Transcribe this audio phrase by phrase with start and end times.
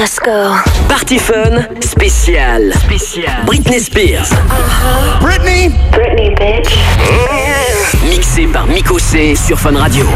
[0.00, 0.56] Let's go.
[0.88, 2.72] Party Fun spécial.
[2.72, 3.44] Spécial.
[3.44, 4.30] Britney Spears.
[5.20, 5.68] Britney?
[5.92, 6.78] Britney, bitch.
[8.08, 10.06] Mixé par Miko C sur Fun Radio.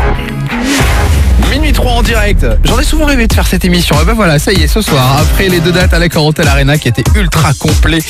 [1.54, 2.44] Minuit 3 en direct.
[2.64, 3.94] J'en ai souvent rêvé de faire cette émission.
[4.02, 6.48] Et ben voilà, ça y est, ce soir, après les deux dates à la Carotel
[6.48, 8.00] Arena qui étaient ultra complet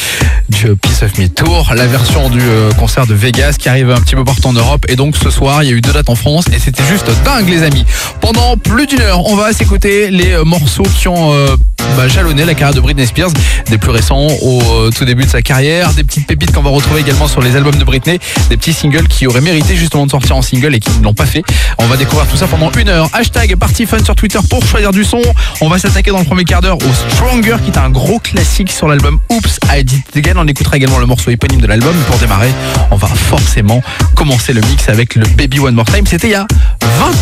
[0.48, 4.00] du Piece of Me Tour, la version du euh, concert de Vegas qui arrive un
[4.00, 4.86] petit peu partout en Europe.
[4.88, 7.10] Et donc ce soir, il y a eu deux dates en France et c'était juste
[7.22, 7.84] dingue, les amis.
[8.22, 11.54] Pendant plus d'une heure, on va s'écouter les euh, morceaux qui ont euh,
[11.98, 13.30] bah, jalonné la carrière de Britney Spears,
[13.68, 17.02] des plus récents au tout début de sa carrière, des petites pépites qu'on va retrouver
[17.02, 18.18] également sur les albums de Britney,
[18.48, 21.12] des petits singles qui auraient mérité justement de sortir en single et qui ne l'ont
[21.12, 21.42] pas fait.
[21.76, 23.10] On va découvrir tout ça pendant une heure.
[23.58, 25.20] Party Fun sur Twitter pour choisir du son.
[25.60, 28.70] On va s'attaquer dans le premier quart d'heure au Stronger qui est un gros classique
[28.70, 30.34] sur l'album Oops I Did It Again.
[30.36, 31.94] On écoutera également le morceau éponyme de l'album.
[32.06, 32.50] Pour démarrer,
[32.90, 33.82] on va forcément
[34.14, 36.06] commencer le mix avec le Baby One More Time.
[36.06, 36.46] C'était il y a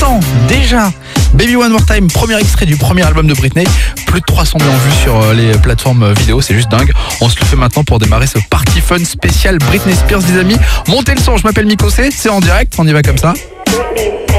[0.01, 0.93] 20 ans déjà.
[1.34, 3.64] Baby One More Time, premier extrait du premier album de Britney.
[4.06, 6.92] Plus de 300 millions vues sur euh, les plateformes euh, vidéo, c'est juste dingue.
[7.20, 10.57] On se le fait maintenant pour démarrer ce Party Fun spécial Britney Spears, les amis.
[10.88, 13.32] Montez le son, je m'appelle Miko C, c'est en direct, on y va comme ça.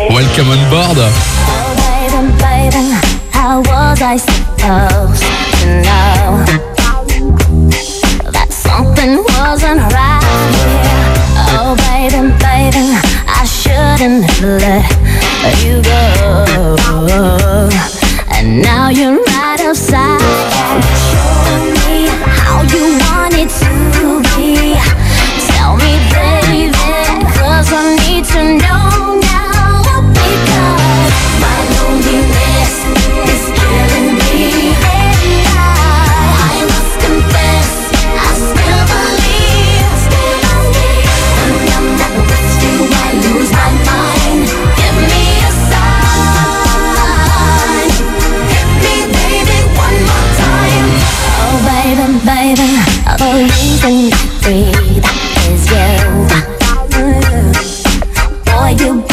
[0.09, 0.99] Welcome on board.
[15.63, 17.69] You go.
[18.31, 20.19] And now you're right outside.
[21.85, 22.07] Me
[22.39, 24.75] how you want it to be.
[25.47, 25.93] Tell me,
[27.75, 28.92] I need to know
[53.33, 55.05] reason I breathe
[55.49, 55.83] is you.
[58.45, 59.12] Boy, you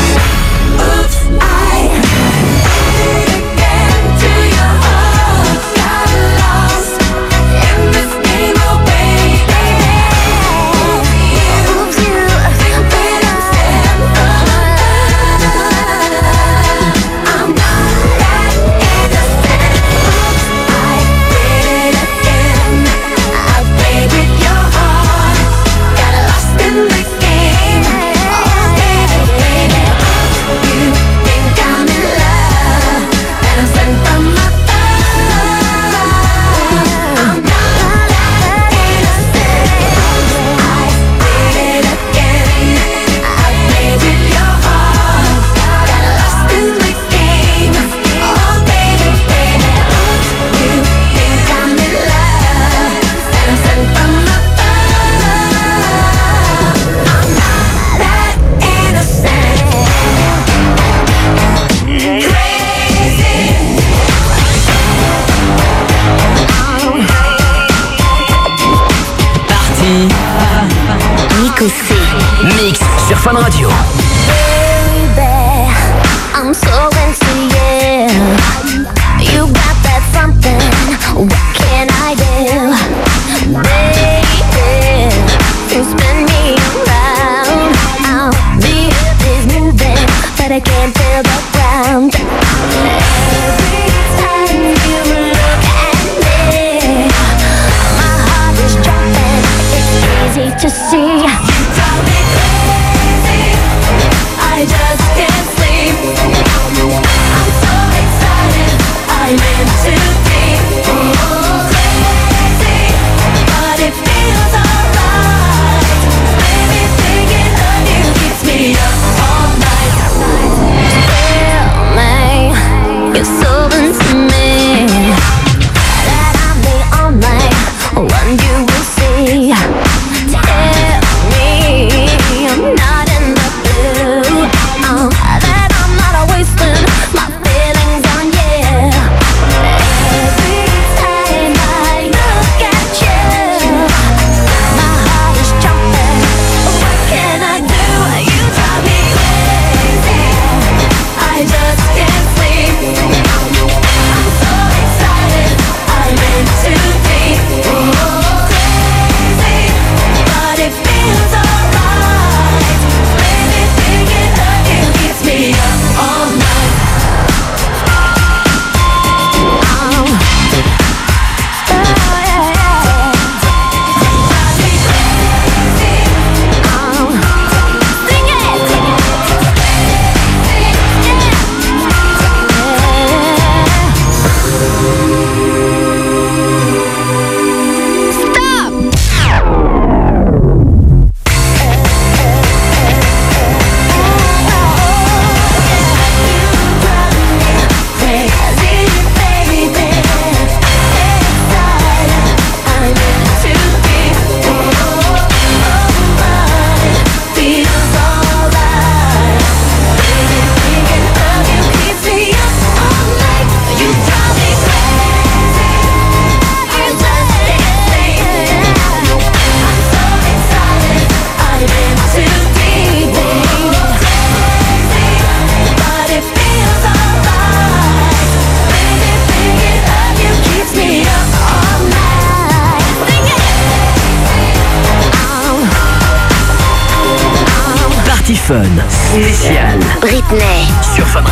[238.51, 240.67] Fun spécial Britney.
[240.93, 241.23] sur Fun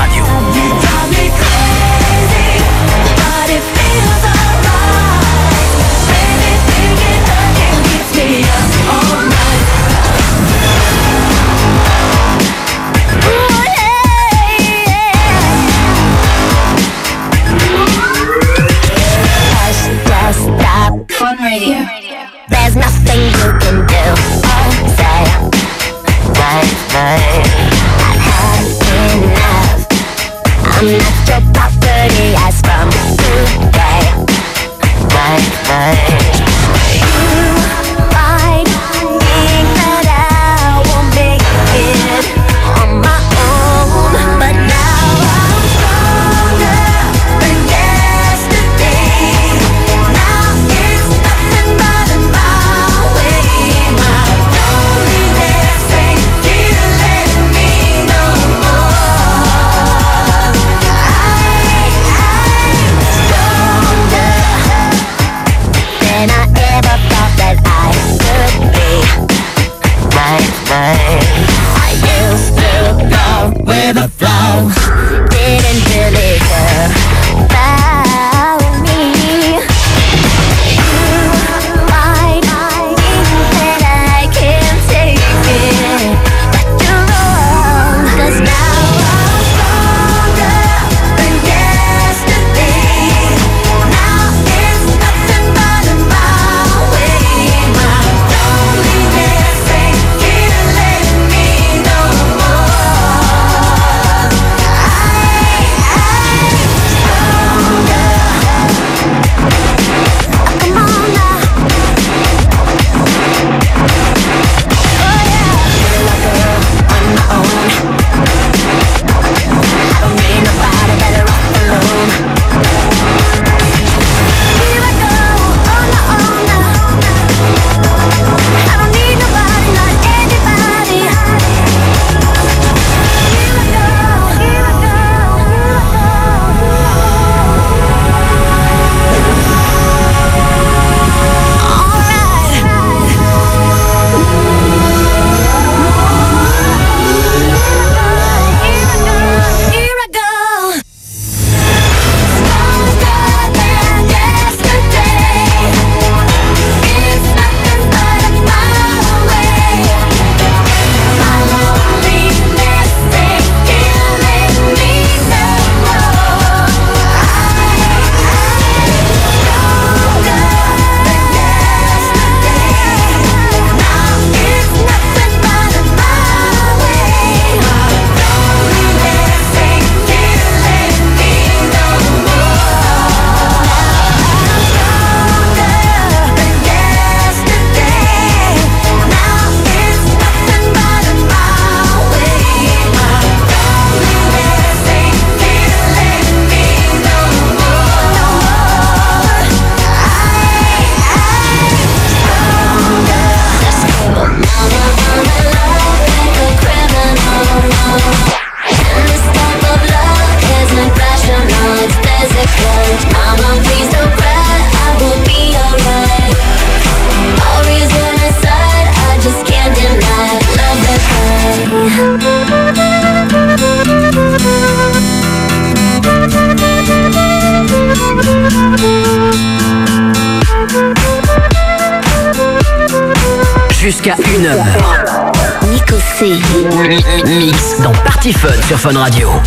[238.89, 239.38] Fun sur Fun Radio.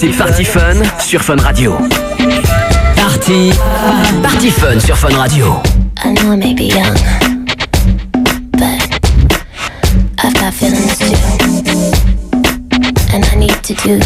[0.00, 1.74] C'est Party Fun sur Fun Radio.
[2.96, 3.52] Party,
[4.22, 5.60] Party Fun sur Fun Radio.
[6.02, 6.96] I know I may be young,
[8.52, 8.80] but
[10.24, 11.14] I've got feelings too.
[13.12, 13.98] And I need to do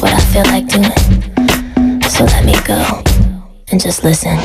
[0.00, 0.92] what I feel like doing.
[2.08, 3.02] So let me go
[3.72, 4.38] and just listen.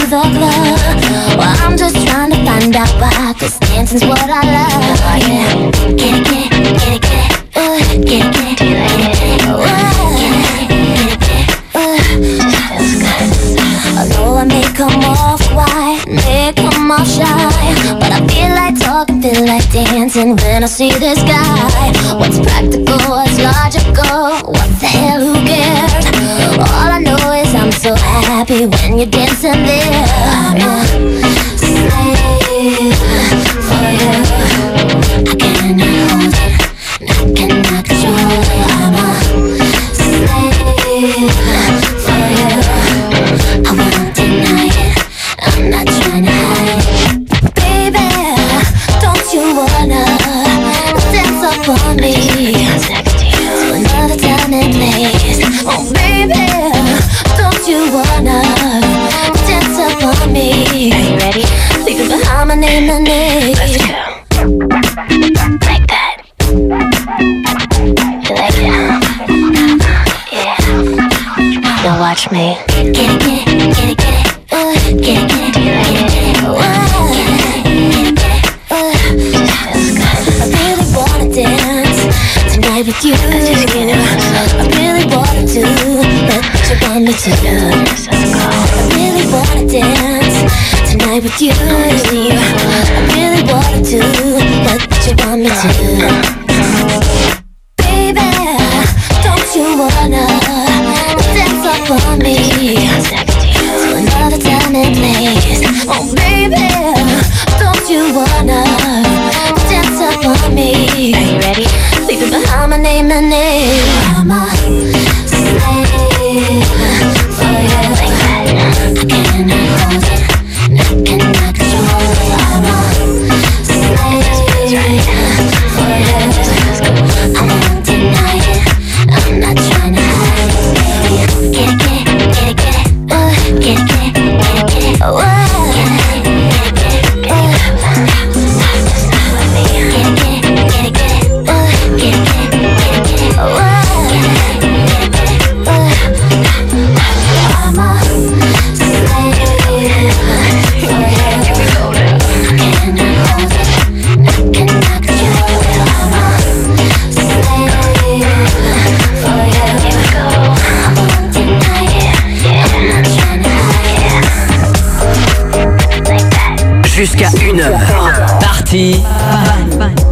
[0.00, 0.32] The club.
[1.38, 3.34] Well, I'm just trying to find out why.
[3.38, 4.98] Cause dancing's what I love.
[5.06, 5.70] Oh, yeah.
[5.94, 7.36] Get it, get it, get it, get it.
[7.56, 9.46] Ooh, get it, get it, get it, get it.
[9.46, 9.62] Ooh,
[10.18, 11.20] get it, get it, get it.
[11.20, 11.60] get it.
[11.74, 13.20] Oh, uh.
[14.00, 17.24] Although I may come off white, may come off shy.
[18.00, 22.16] But I feel like talking, feel like dancing when I see this guy.
[22.18, 22.89] What's practical?
[27.90, 31.19] so happy when you're dancing there.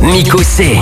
[0.02, 0.76] Miko C.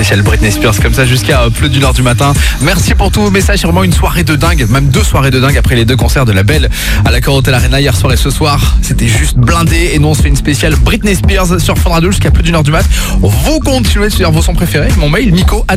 [0.00, 2.32] spécial Britney Spears comme ça jusqu'à euh, plus d'une heure du matin.
[2.62, 3.60] Merci pour tous vos messages.
[3.64, 6.32] Vraiment une soirée de dingue, même deux soirées de dingue après les deux concerts de
[6.32, 6.70] la Belle
[7.04, 8.78] à la Hotel Arena hier soir et ce soir.
[8.80, 12.10] C'était juste blindé et nous on se fait une spéciale Britney Spears sur Fun Radio
[12.10, 12.86] jusqu'à plus d'une heure du mat.
[13.20, 14.88] Vous continuez de suivre vos sons préférés.
[14.96, 15.76] Mon mail nico at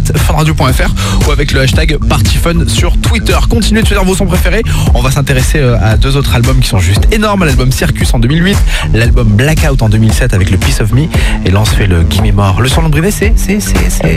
[1.28, 3.38] ou avec le hashtag partyfun sur Twitter.
[3.50, 4.64] Continuez de suivre vos sons préférés.
[4.94, 7.44] On va s'intéresser euh, à deux autres albums qui sont juste énormes.
[7.44, 8.58] L'album Circus en 2008,
[8.94, 11.08] l'album Blackout en 2007 avec le Piece of Me
[11.46, 12.62] et là on se fait le Gimme More.
[12.62, 14.13] Le son de c'est c'est c'est c'est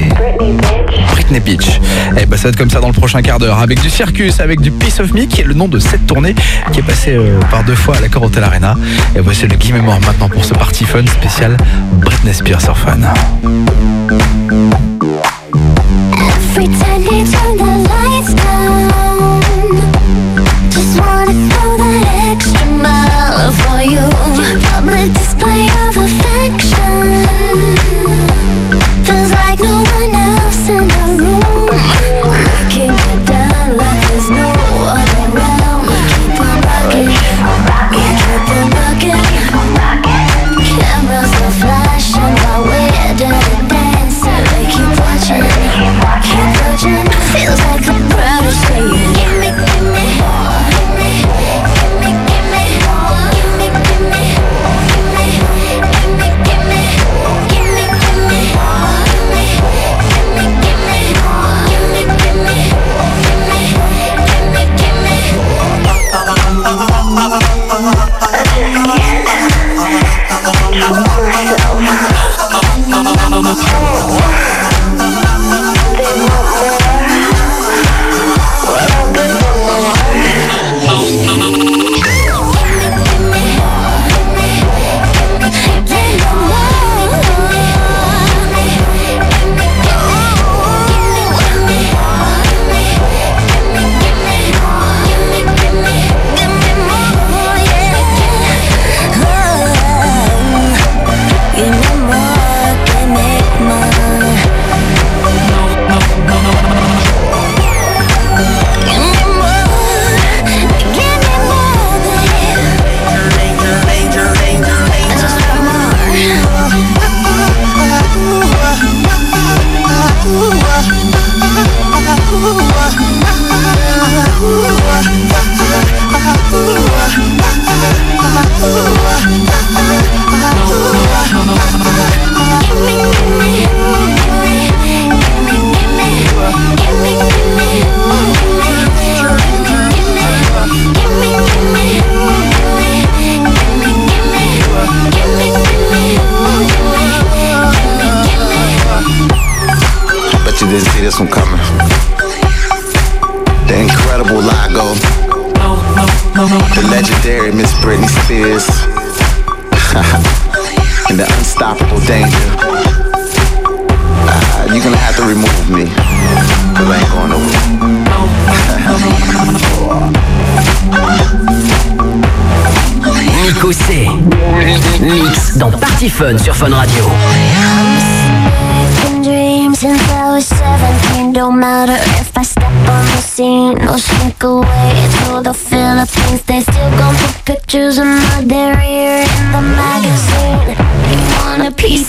[1.13, 1.81] Britney Beach.
[2.21, 4.41] Et bah ça va être comme ça dans le prochain quart d'heure avec du Circus,
[4.41, 6.35] avec du Piece of Me qui est le nom de cette tournée
[6.73, 8.77] qui est passée euh, par deux fois à l'accord Hotel Arena.
[9.15, 11.57] Et voici le Gimme More maintenant pour ce party fun spécial
[12.01, 13.01] Britney Spears sur Fun.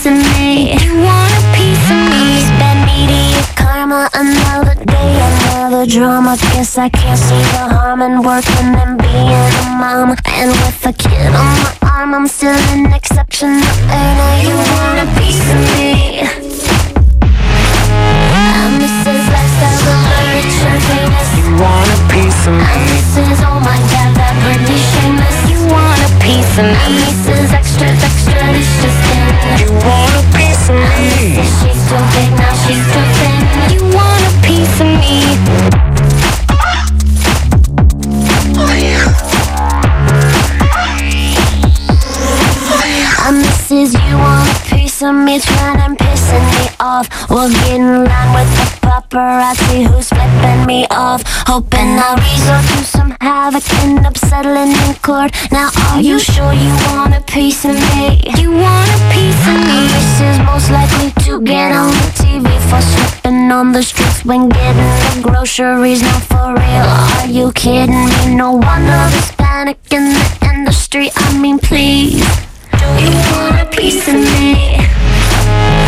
[0.08, 0.72] Me.
[0.72, 2.48] You want a piece of me.
[2.48, 6.38] Spend media karma Another day, another drama.
[6.52, 10.94] Guess I can't see the harm in working and being a mom And with a
[10.94, 11.57] kid on
[55.98, 58.22] Are you sure you want a piece of me?
[58.38, 59.78] You want a piece of me?
[59.90, 64.48] This is most likely to get on the TV for slipping on the streets when
[64.48, 66.00] getting the groceries.
[66.00, 66.86] Not for real.
[66.86, 68.36] Are you kidding me?
[68.36, 71.10] No wonder there's panic in the industry.
[71.16, 72.22] I mean, please.
[72.78, 74.78] Do you want a piece of me?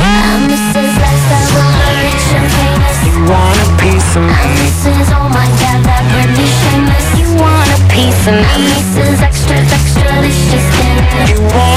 [0.03, 0.91] I'm Mrs.
[0.99, 2.99] Lifestyle, rich and famous.
[3.07, 5.20] You want a piece of me?
[8.25, 11.70] Some is extra, extra delicious extra, You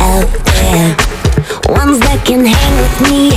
[0.00, 0.96] out there
[1.76, 3.32] Ones that can hang with me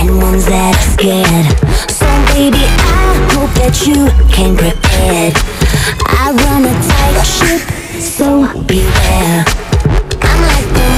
[0.00, 1.46] And ones that are scared.
[1.90, 5.32] So baby, I hope that you can prepare.
[6.04, 7.60] I run a tight ship,
[8.00, 9.44] so beware.
[10.20, 10.90] I'm like the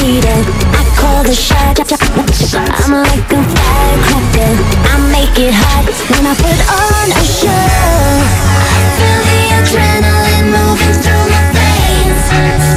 [0.00, 0.40] leader,
[0.72, 1.92] I call the shots.
[1.92, 4.52] I'm like a firecracker.
[4.88, 10.96] I make it hot when I put on a show I feel the adrenaline moving
[11.02, 12.67] through my veins.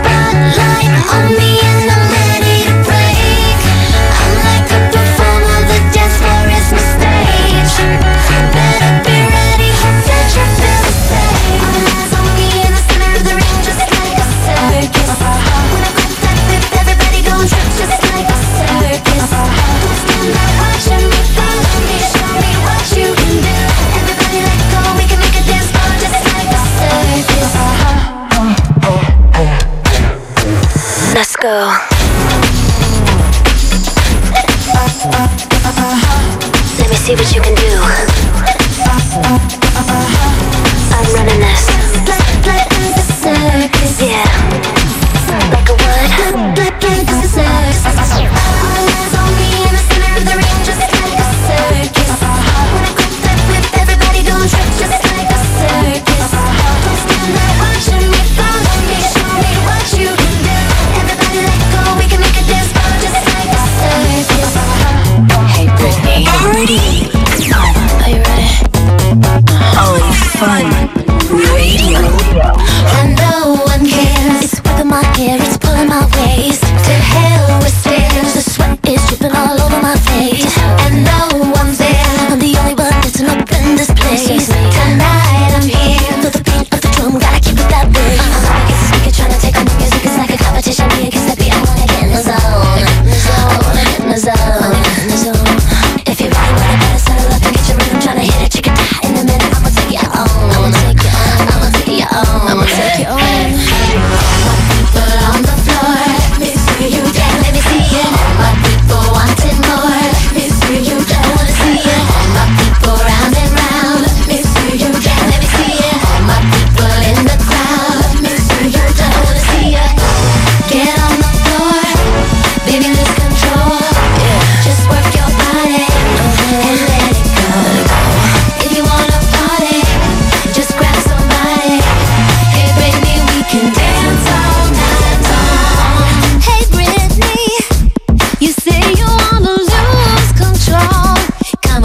[37.18, 38.11] see what you can do.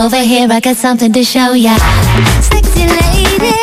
[0.07, 1.77] Over here, I got something to show ya.
[2.41, 3.59] Sexy lady,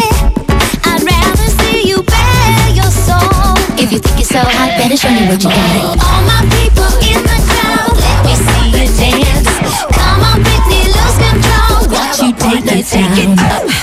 [0.83, 3.55] I'd rather see you bare your soul.
[3.79, 6.03] If you think you're so hot, better show me what you got.
[6.03, 9.47] All my people in the crowd, let me see you dance.
[9.95, 11.87] Come on, Britney, lose control.
[11.95, 13.82] Watch you take it down.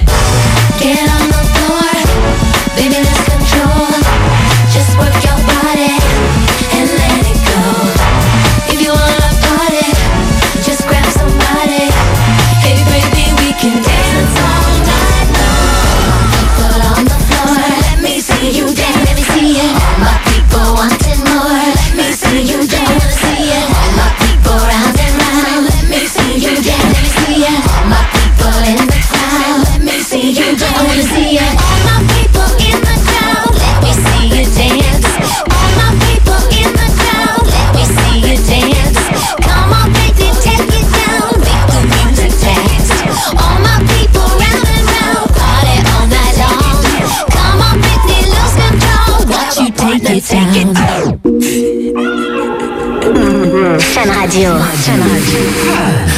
[54.30, 54.54] Radio.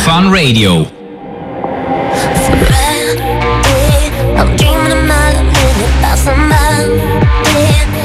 [0.04, 0.84] Fun Radio.
[0.84, 3.16] Fun Radio.
[4.36, 7.00] I'm dreaming a mile a minute about somebody.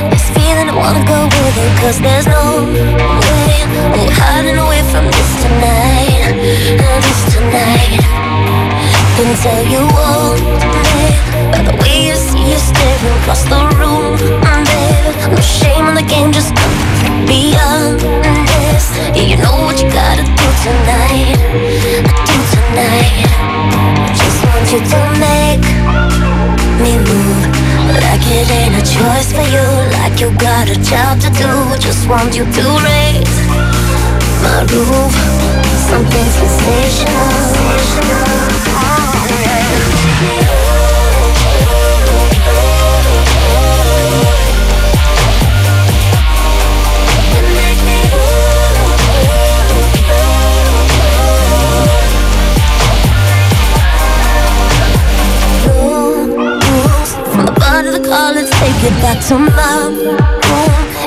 [0.08, 5.12] This feeling I wanna go with it, cause there's no way I'm hiding away from
[5.12, 6.40] this tonight.
[7.04, 8.00] This tonight.
[9.20, 10.40] Can tell you all,
[10.88, 15.36] babe, by the way you see you staring across the room, babe.
[15.36, 16.56] No shame in the game, just
[17.28, 18.96] be honest.
[19.18, 19.87] Yeah, you know what you
[20.68, 21.34] gotta
[22.28, 23.28] do tonight.
[24.20, 25.66] Just want you to make
[26.84, 27.44] me move.
[28.04, 29.64] Like it ain't a choice for you
[29.98, 31.52] Like you got a job to do.
[31.80, 33.38] Just want you to raise
[34.44, 35.14] my roof.
[35.90, 37.32] Something sensational.
[38.76, 39.18] Oh,
[40.22, 40.57] Rules
[59.28, 60.16] to my room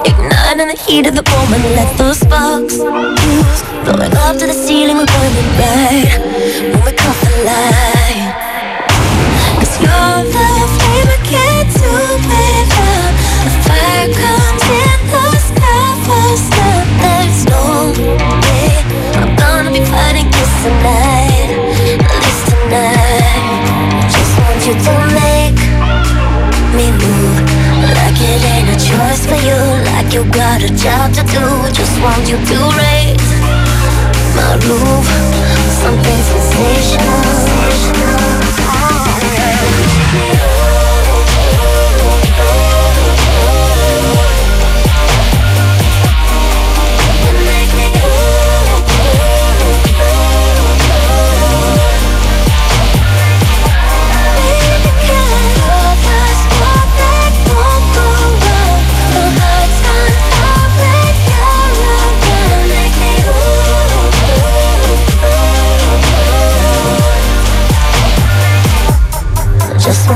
[0.04, 4.52] Ignite in the heat of the moment, let the sparks fuse Blowing up to the
[4.52, 6.12] ceiling, we're burning bright
[6.68, 8.28] When we caught the light
[9.56, 11.92] Cause you're the flame, I can't do
[12.28, 13.12] without
[13.46, 17.64] The fire comes in the sky up There's no
[18.44, 18.84] way
[19.16, 20.99] I'm gonna be fighting this tonight
[30.12, 31.40] you got a job to do
[31.72, 33.30] Just want you to raise
[34.34, 35.06] my roof.
[35.82, 37.40] Something sensational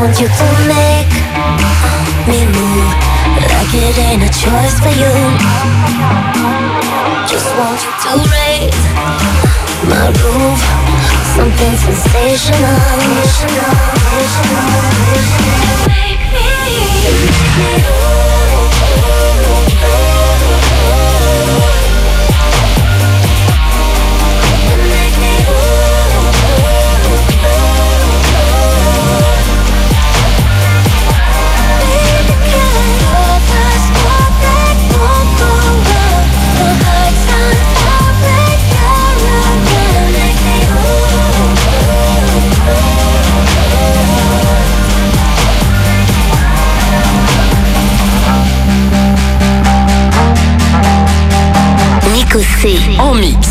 [0.05, 1.13] want you to make.
[2.29, 2.93] Me move
[3.41, 5.15] Like it ain't a choice for you.
[7.27, 8.85] Just want you to raise
[9.89, 10.61] my roof.
[11.35, 12.85] Something sensational.
[17.57, 18.14] Nico
[53.15, 53.44] mix.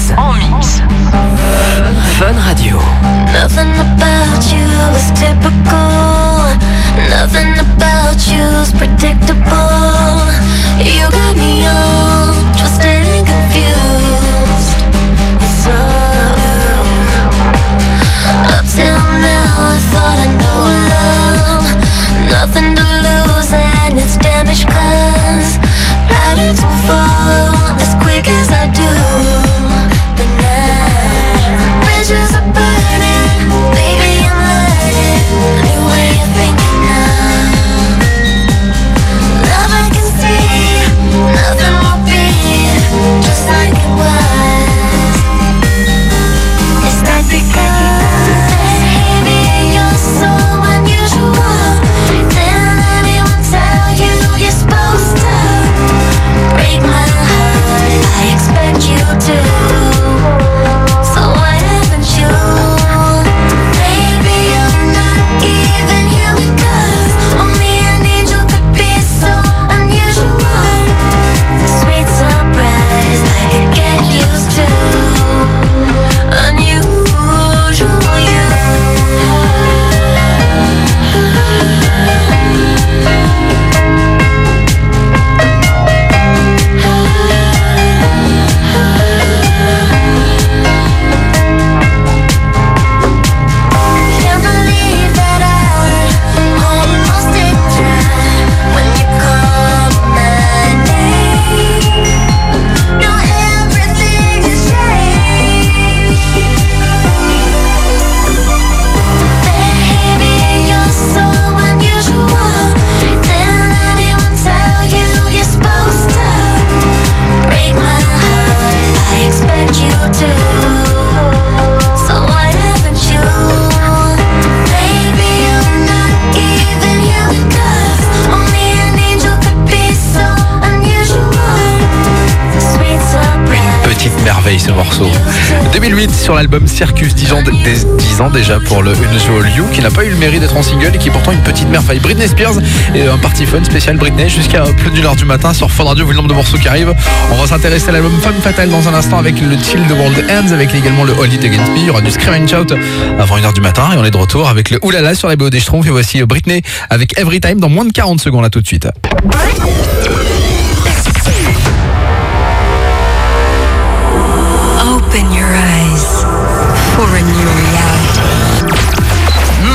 [136.44, 140.10] album Circus, 10 ans, 10 ans déjà pour le Unusual You, qui n'a pas eu
[140.10, 142.00] le mérite d'être en single et qui est pourtant une petite merveille.
[142.00, 142.56] Britney Spears
[142.94, 146.06] et un party fun spécial Britney jusqu'à plus d'une heure du matin sur Fun Radio,
[146.06, 146.94] vu le nombre de morceaux qui arrivent.
[147.32, 150.26] On va s'intéresser à l'album Femme Fatale dans un instant avec le Till the World
[150.30, 151.78] Ends, avec également le All It Against Me.
[151.78, 152.76] Il y aura du Scream Shout
[153.20, 155.50] avant 1h du matin et on est de retour avec le Oulala sur la BO
[155.50, 155.88] des Schtroumpfs.
[155.88, 158.88] Et voici Britney avec Every Time dans moins de 40 secondes là tout de suite.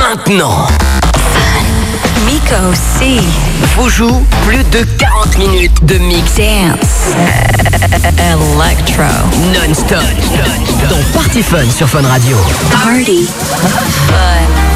[0.09, 0.65] maintenant.
[2.25, 3.19] Miko C
[3.75, 7.13] vous joue plus de 40 minutes de mix dance
[8.17, 9.03] electro
[9.53, 9.99] non-stop
[10.89, 12.37] dans Party Fun sur Fun Radio.
[12.71, 13.27] Party
[14.07, 14.69] Fun.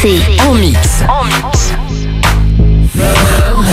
[0.00, 0.22] C.
[0.46, 0.78] En mix.
[1.08, 1.72] En mix.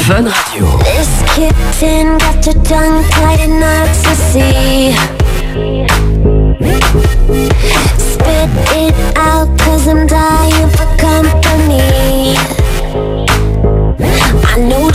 [0.07, 0.77] Fun Radio.
[0.79, 4.95] This kitten got your tongue tied in ecstasy.
[7.99, 12.35] Spit it out, cause I'm dying for company.
[14.47, 14.94] I got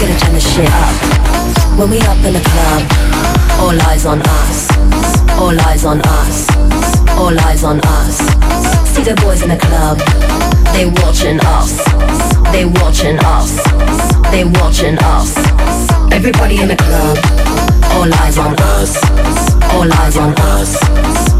[0.00, 1.78] Gonna turn the shit up.
[1.78, 2.82] When we up in the club,
[3.60, 4.68] all eyes on us.
[5.36, 6.48] All eyes on us.
[7.20, 8.16] All eyes on us.
[8.88, 9.98] See the boys in the club,
[10.72, 11.84] they watching us.
[12.50, 13.60] They watching us.
[14.32, 15.36] They watching us.
[16.12, 17.18] Everybody in the club,
[17.92, 18.96] all eyes on us.
[19.74, 21.39] All eyes on us.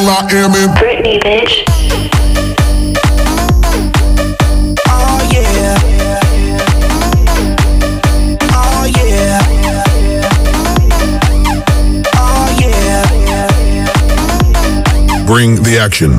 [0.00, 1.64] will.i.am in Britney, bitch.
[4.88, 5.76] Oh yeah.
[8.52, 9.40] Oh yeah.
[12.16, 13.02] Oh yeah.
[15.26, 16.18] Bring the action.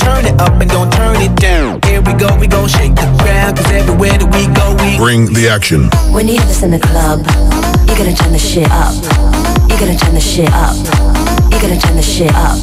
[0.00, 0.14] Hey, yo.
[0.14, 1.80] Turn it up and don't turn it down.
[1.84, 3.56] Here we go, we gon' shake the ground.
[3.56, 5.90] Cause everywhere that we go, we Bring the action.
[6.12, 7.24] When you have this in the club,
[7.86, 8.94] you're gonna turn the shit up.
[9.68, 10.76] You gotta turn the shit up.
[11.52, 12.58] You gotta turn the shit up.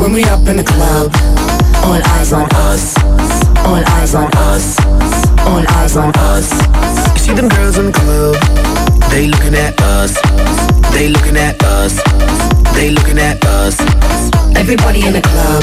[0.00, 1.10] When we up in the club,
[1.84, 2.94] all eyes on us.
[3.66, 4.78] All eyes on us.
[5.46, 6.52] All eyes on us.
[7.14, 8.36] You see them girls in the club,
[9.10, 10.14] they looking at us.
[10.92, 12.00] They looking at us.
[12.74, 13.80] They looking at us.
[14.56, 15.62] Everybody in the club,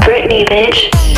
[0.00, 1.09] Britney, bitch.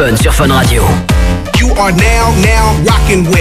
[0.00, 0.82] Fun sur Fun Radio.
[1.58, 3.39] You are now, now rocking with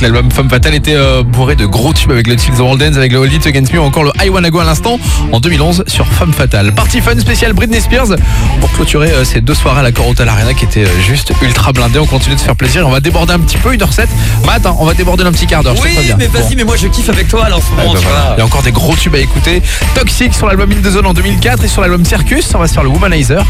[0.00, 2.96] que l'album Femme Fatale était euh, bourré de gros tubes avec le the World Dance,
[2.96, 4.98] avec le Hold It Against Me ou encore le I Wanna Go à l'instant
[5.30, 6.72] en 2011 sur Femme Fatale.
[6.74, 8.16] Party Fun spécial Britney Spears
[8.60, 11.72] pour clôturer euh, ces deux soirées à la Corotel Arena qui étaient euh, juste ultra
[11.72, 11.98] blindées.
[11.98, 12.86] On continue de se faire plaisir.
[12.86, 14.06] On va déborder un petit peu, 1h07.
[14.46, 15.74] Matt, hein, on va déborder d'un petit quart d'heure.
[15.82, 16.40] Oui, mais Bon.
[16.40, 17.92] vas-y, mais moi je kiffe avec toi là en ce Ouais, moment.
[17.92, 18.20] bah tu voilà.
[18.22, 18.34] vois.
[18.36, 19.62] Il y a encore des gros tubes à écouter.
[19.94, 22.72] Toxic sur l'album In the Zone en 2004 et sur l'album Circus, on va se
[22.72, 23.44] faire le Womanizer.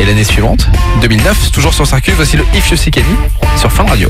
[0.00, 0.66] Et l'année suivante,
[1.02, 3.06] 2009, toujours sur Circus, voici le If You See Kenny
[3.58, 4.08] sur Fun Radio.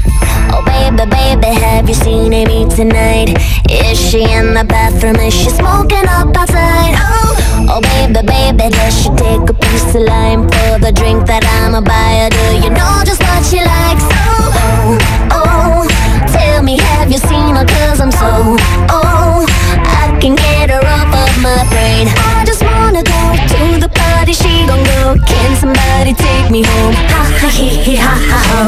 [0.52, 3.32] Oh baby, baby, have you seen Amy tonight?
[3.70, 5.16] Is she in the bathroom?
[5.16, 6.92] Is she smoking up outside?
[7.00, 11.40] Oh, oh baby, baby, does she take a piece of lime for the drink that
[11.40, 12.28] I'ma buy?
[12.36, 14.04] Do you know just what she likes?
[14.12, 15.88] Oh, oh, oh,
[16.28, 17.64] tell me, have you seen her?
[17.64, 18.60] Cause I'm so,
[18.92, 19.48] oh,
[19.80, 22.12] I can get her off of my brain.
[22.12, 23.20] I just wanna go
[23.56, 25.16] to the party, she gon' go.
[25.24, 26.92] Can somebody take me home?
[27.08, 28.60] Ha ha he he ha ha ho.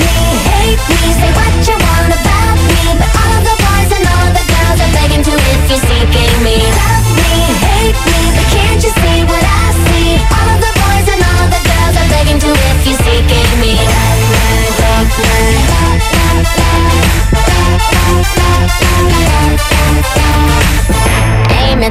[0.00, 0.16] Me,
[0.48, 2.27] hate me, say what you want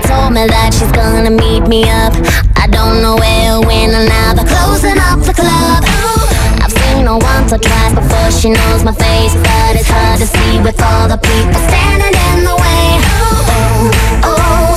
[0.08, 2.14] told me that she's gonna meet me up.
[2.56, 5.84] I don't know where, when, or now they're closing up the club.
[6.64, 8.32] I've seen her once or twice before.
[8.32, 12.38] She knows my face, but it's hard to see with all the people standing in
[12.44, 12.88] the way.
[13.32, 14.76] Oh, oh,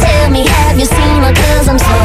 [0.00, 1.34] tell me, have you seen her?
[1.34, 1.98] Cause I'm so,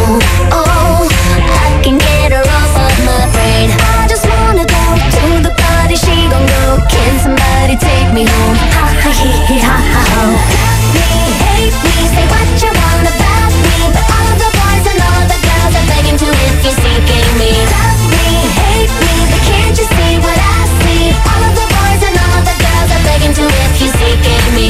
[0.51, 3.71] oh, I can get her off of my brain.
[3.71, 4.84] I just wanna go
[5.15, 6.63] to the party, she gon' go.
[6.91, 8.57] Can somebody take me home?
[8.75, 10.23] Ha ha he he ha ha ho.
[10.93, 11.07] Me,
[11.47, 15.39] hate me, say what you want about me, but all the boys and all the
[15.47, 17.51] girls are begging to if you're seeking me.
[17.55, 18.28] Love me,
[18.59, 21.15] hate me, but can't you see what I see?
[21.15, 24.67] All of the boys and all the girls are begging to if you're seeking me.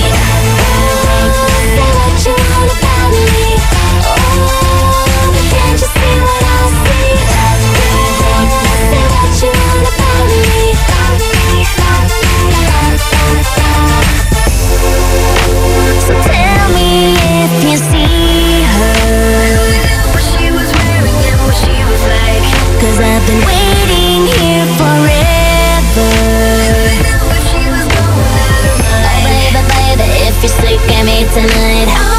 [31.40, 32.17] Tonight.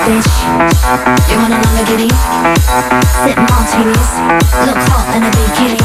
[0.00, 2.08] You want another giddy?
[3.20, 4.10] Sip martinis,
[4.64, 5.76] look hot in a bikini.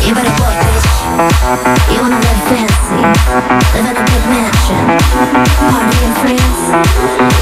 [0.00, 0.88] You better work, bitch.
[1.92, 3.04] You wanna live fancy,
[3.76, 4.84] live in a big mansion,
[5.68, 6.64] party in France.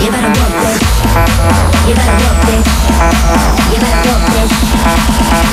[0.02, 0.82] You better work, bitch.
[1.86, 2.70] You better work, bitch.
[3.70, 4.54] You better work, bitch.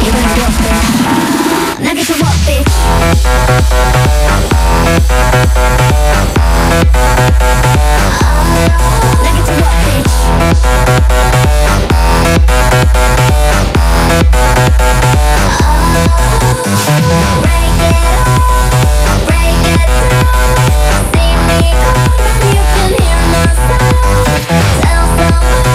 [0.02, 2.14] You better work, bitch now to
[2.46, 2.74] bitch.
[9.24, 9.54] Get to
[9.86, 10.14] bitch.
[17.42, 20.56] Break it off, break it down.
[21.14, 21.60] See me
[22.54, 24.26] you can hear my sound.
[24.82, 25.75] Tell someone.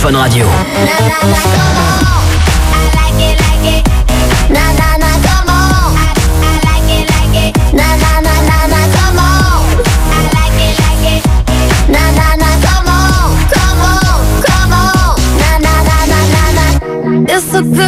[0.00, 0.46] Fun Radio.
[17.30, 17.87] It's a good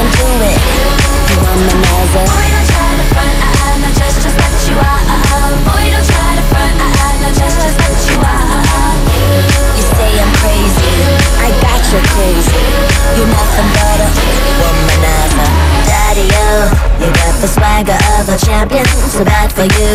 [0.00, 0.56] can do it.
[1.28, 2.24] You womanizer.
[2.24, 5.02] Boy, don't try to front, I, I know just, just what you are.
[5.68, 8.96] Boy, don't try to front, I, I know just, just what you are.
[9.76, 10.92] You say I'm crazy,
[11.44, 12.64] I got you crazy.
[13.16, 14.08] You're nothing but a
[14.56, 15.48] womanizer.
[15.84, 16.89] Daddy,
[17.88, 18.84] of a champion.
[19.08, 19.92] So bad for you,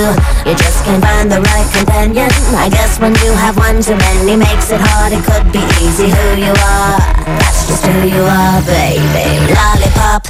[0.47, 2.29] you just can't find the right companion.
[2.57, 5.13] I guess when you have one too many makes it hard.
[5.13, 6.97] It could be easy who you are.
[7.37, 9.27] That's just who you are, baby.
[9.53, 10.25] Lollipop.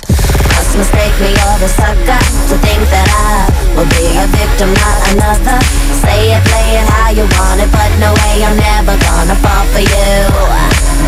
[0.55, 2.21] Must mistake me or the sucker
[2.51, 5.59] to think that I will be a victim, not another.
[6.03, 9.65] Say it, play it how you want it, but no way I'm never gonna fall
[9.71, 10.11] for you.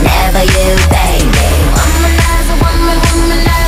[0.03, 1.47] Never you, baby.
[1.75, 3.66] Womanizer, woman, womanizer,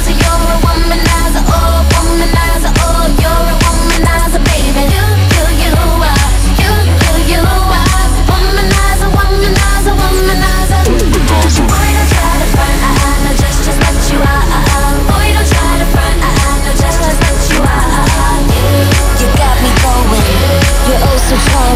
[21.69, 21.75] so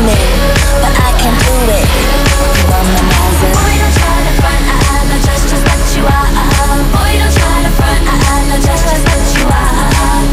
[0.81, 1.85] but I can do it.
[2.65, 6.29] Boy, don't try to front, I, know just, just what you are.
[6.89, 10.25] Boy, don't try to front, I, know just, just what you are.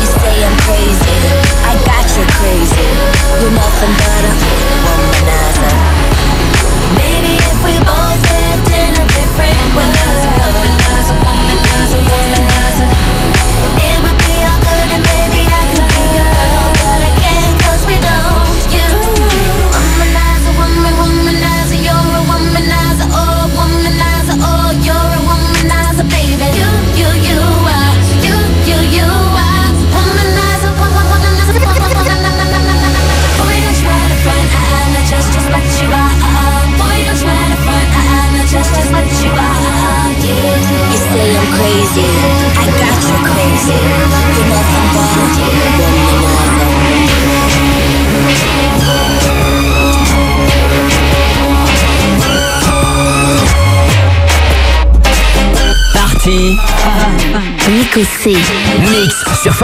[0.00, 1.16] You say I'm crazy,
[1.70, 2.88] I got you crazy.
[3.38, 4.79] You're nothing but a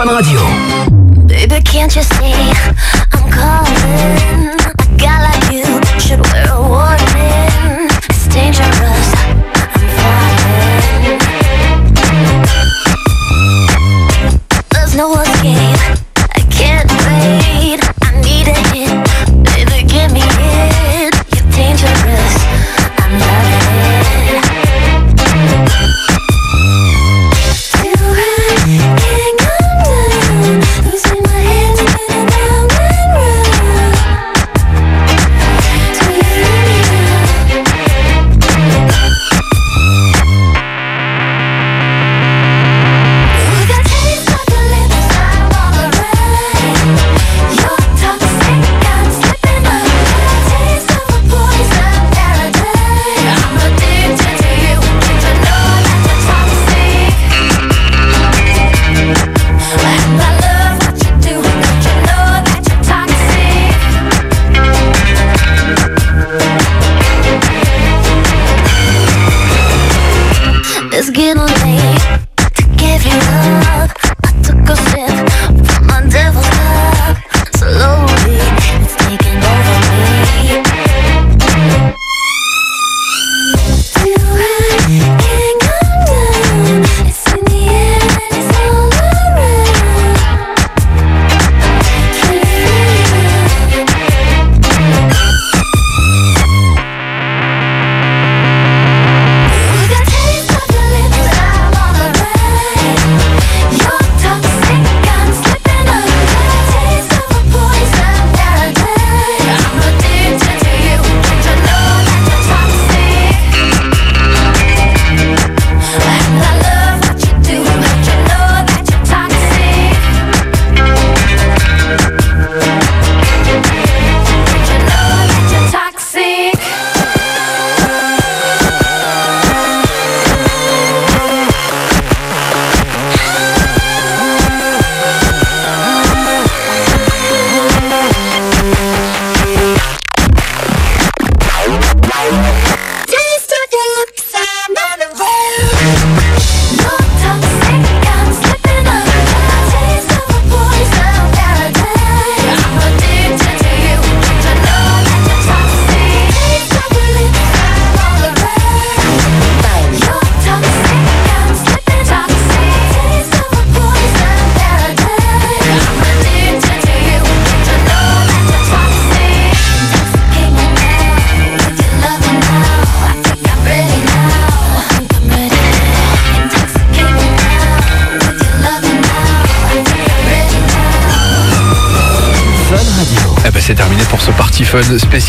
[0.07, 0.46] Radio.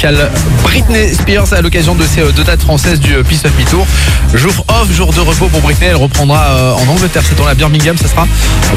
[0.08, 3.50] Spécial Britney Spears à l'occasion de ces euh, deux dates françaises du euh, Peace of
[3.58, 3.84] Me Tour.
[4.34, 5.88] Jour off, jour de repos pour Britney.
[5.88, 7.96] Elle reprendra euh, en Angleterre, c'est dans la Birmingham.
[7.98, 8.28] Ça sera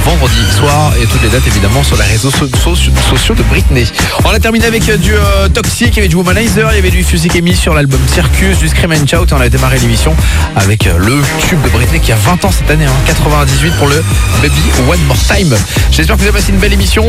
[0.04, 2.76] vendredi soir et toutes les dates évidemment sur les réseaux so- so-
[3.08, 3.86] sociaux de Britney.
[4.26, 5.14] On a terminé avec du
[5.54, 8.58] Toxic, il y avait du Womanizer, il y avait du Fusik Emi sur l'album Circus,
[8.58, 10.16] du Scream and Shout et on a démarré l'émission
[10.56, 14.04] avec le tube de Britney qui a 20 ans cette année, hein, 98 pour le
[14.42, 15.56] Baby One More Time.
[15.92, 17.06] J'espère que vous avez passé une belle émission,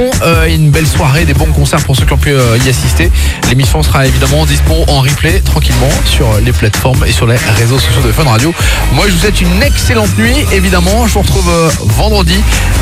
[0.49, 3.11] une belle soirée, des bons concerts pour ceux qui ont pu y assister.
[3.49, 4.45] L'émission sera évidemment
[4.89, 8.53] en replay tranquillement sur les plateformes et sur les réseaux sociaux de Fun Radio.
[8.93, 11.07] Moi je vous souhaite une excellente nuit évidemment.
[11.07, 12.41] Je vous retrouve euh, vendredi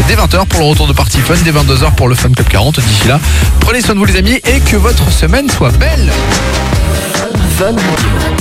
[0.09, 2.81] dès 20h pour le retour de Party Fun, dès 22h pour le Fun Club 40.
[2.81, 3.21] D'ici là,
[3.61, 6.11] prenez soin de vous les amis et que votre semaine soit belle.
[7.59, 8.40] Fun Radio.